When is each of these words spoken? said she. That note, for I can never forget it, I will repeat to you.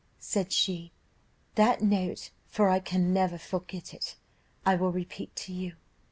said 0.17 0.51
she. 0.51 0.91
That 1.53 1.83
note, 1.83 2.31
for 2.47 2.69
I 2.69 2.79
can 2.79 3.13
never 3.13 3.37
forget 3.37 3.93
it, 3.93 4.15
I 4.65 4.73
will 4.73 4.91
repeat 4.91 5.35
to 5.35 5.53
you. 5.53 5.75